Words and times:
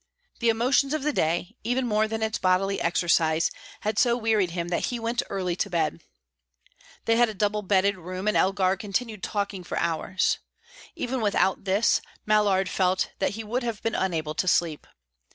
The 0.39 0.49
emotions 0.49 0.95
of 0.95 1.03
the 1.03 1.13
day, 1.13 1.55
even 1.63 1.85
more 1.85 2.07
than 2.07 2.23
its 2.23 2.39
bodily 2.39 2.81
exercise, 2.81 3.51
had 3.81 3.99
so 3.99 4.17
wearied 4.17 4.49
him 4.49 4.69
that 4.69 4.85
he 4.85 4.97
went 4.97 5.21
early 5.29 5.55
to 5.57 5.69
bed. 5.69 6.01
They 7.05 7.17
had 7.17 7.29
a 7.29 7.35
double 7.35 7.61
bedded 7.61 7.97
room, 7.97 8.27
and 8.27 8.35
Elgar 8.35 8.77
continued 8.77 9.21
talking 9.21 9.63
for 9.63 9.77
hours. 9.77 10.39
Even 10.95 11.21
without 11.21 11.65
this, 11.65 12.01
Mallard 12.25 12.67
felt 12.67 13.11
that 13.19 13.35
he 13.37 13.43
would 13.43 13.61
have 13.61 13.83
been 13.83 13.93
unable 13.93 14.33
to 14.33 14.47
sleep. 14.47 14.87